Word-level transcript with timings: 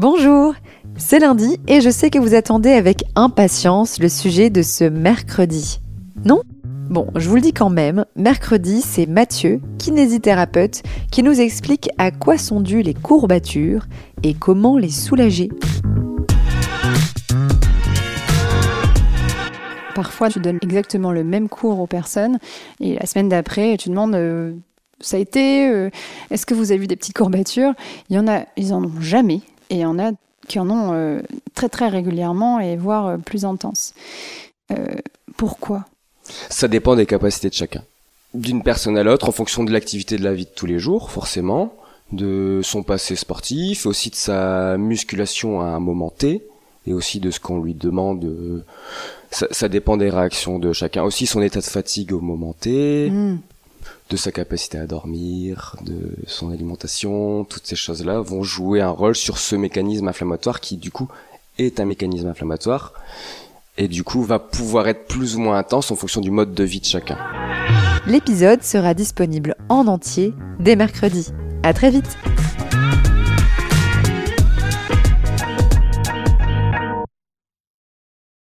Bonjour, 0.00 0.54
c'est 0.96 1.18
lundi 1.18 1.56
et 1.66 1.80
je 1.80 1.90
sais 1.90 2.08
que 2.08 2.20
vous 2.20 2.34
attendez 2.34 2.70
avec 2.70 3.02
impatience 3.16 3.98
le 3.98 4.08
sujet 4.08 4.48
de 4.48 4.62
ce 4.62 4.84
mercredi. 4.84 5.80
Non? 6.24 6.42
Bon, 6.88 7.08
je 7.16 7.28
vous 7.28 7.34
le 7.34 7.40
dis 7.40 7.52
quand 7.52 7.68
même, 7.68 8.04
mercredi, 8.14 8.80
c'est 8.80 9.06
Mathieu, 9.06 9.60
kinésithérapeute, 9.78 10.84
qui 11.10 11.24
nous 11.24 11.40
explique 11.40 11.90
à 11.98 12.12
quoi 12.12 12.38
sont 12.38 12.60
dues 12.60 12.82
les 12.82 12.94
courbatures 12.94 13.86
et 14.22 14.34
comment 14.34 14.78
les 14.78 14.88
soulager. 14.88 15.48
Parfois, 19.96 20.28
tu 20.28 20.38
donnes 20.38 20.60
exactement 20.62 21.10
le 21.10 21.24
même 21.24 21.48
cours 21.48 21.80
aux 21.80 21.88
personnes 21.88 22.38
et 22.78 22.94
la 22.94 23.06
semaine 23.06 23.28
d'après, 23.28 23.76
tu 23.76 23.88
demandes 23.88 24.14
euh, 24.14 24.52
ça 25.00 25.16
a 25.16 25.20
été, 25.20 25.68
euh, 25.68 25.90
est-ce 26.30 26.46
que 26.46 26.54
vous 26.54 26.70
avez 26.70 26.82
vu 26.82 26.86
des 26.86 26.94
petites 26.94 27.16
courbatures? 27.16 27.72
Il 28.10 28.14
y 28.14 28.18
en 28.20 28.28
a, 28.28 28.44
ils 28.56 28.72
en 28.72 28.84
ont 28.84 29.00
jamais 29.00 29.40
et 29.70 29.76
il 29.76 29.80
y 29.80 29.84
en 29.84 29.98
a 29.98 30.12
qui 30.46 30.58
en 30.58 30.70
ont 30.70 30.92
euh, 30.94 31.20
très 31.54 31.68
très 31.68 31.88
régulièrement 31.88 32.58
et 32.58 32.76
voire 32.76 33.06
euh, 33.06 33.16
plus 33.18 33.44
intenses. 33.44 33.94
Euh, 34.72 34.86
pourquoi? 35.36 35.84
Ça 36.48 36.68
dépend 36.68 36.96
des 36.96 37.06
capacités 37.06 37.48
de 37.48 37.54
chacun. 37.54 37.82
D'une 38.34 38.62
personne 38.62 38.98
à 38.98 39.02
l'autre, 39.02 39.28
en 39.28 39.32
fonction 39.32 39.64
de 39.64 39.72
l'activité 39.72 40.16
de 40.16 40.24
la 40.24 40.34
vie 40.34 40.44
de 40.44 40.50
tous 40.50 40.66
les 40.66 40.78
jours, 40.78 41.10
forcément, 41.10 41.74
de 42.12 42.60
son 42.62 42.82
passé 42.82 43.16
sportif, 43.16 43.86
aussi 43.86 44.10
de 44.10 44.14
sa 44.14 44.76
musculation 44.76 45.60
à 45.60 45.66
un 45.66 45.80
moment 45.80 46.10
T, 46.10 46.42
et 46.86 46.92
aussi 46.92 47.20
de 47.20 47.30
ce 47.30 47.40
qu'on 47.40 47.62
lui 47.62 47.74
demande. 47.74 48.64
Ça, 49.30 49.46
ça, 49.50 49.68
dépend 49.68 49.96
des 49.96 50.10
réactions 50.10 50.58
de 50.58 50.72
chacun. 50.72 51.02
Aussi 51.02 51.26
son 51.26 51.40
état 51.40 51.60
de 51.60 51.64
fatigue 51.64 52.12
au 52.12 52.20
moment 52.20 52.54
T. 52.58 53.10
Mmh 53.10 53.38
de 54.10 54.16
sa 54.16 54.32
capacité 54.32 54.78
à 54.78 54.86
dormir, 54.86 55.76
de 55.84 56.12
son 56.26 56.50
alimentation, 56.50 57.44
toutes 57.44 57.66
ces 57.66 57.76
choses-là 57.76 58.20
vont 58.20 58.42
jouer 58.42 58.80
un 58.80 58.90
rôle 58.90 59.16
sur 59.16 59.38
ce 59.38 59.56
mécanisme 59.56 60.08
inflammatoire 60.08 60.60
qui 60.60 60.76
du 60.76 60.90
coup 60.90 61.08
est 61.58 61.80
un 61.80 61.84
mécanisme 61.84 62.28
inflammatoire 62.28 62.92
et 63.76 63.88
du 63.88 64.04
coup 64.04 64.22
va 64.22 64.38
pouvoir 64.38 64.88
être 64.88 65.06
plus 65.06 65.36
ou 65.36 65.40
moins 65.40 65.58
intense 65.58 65.90
en 65.90 65.96
fonction 65.96 66.20
du 66.20 66.30
mode 66.30 66.54
de 66.54 66.64
vie 66.64 66.80
de 66.80 66.86
chacun. 66.86 67.18
L'épisode 68.06 68.62
sera 68.62 68.94
disponible 68.94 69.54
en 69.68 69.86
entier 69.86 70.34
dès 70.60 70.76
mercredi. 70.76 71.32
À 71.62 71.72
très 71.72 71.90
vite. 71.90 72.16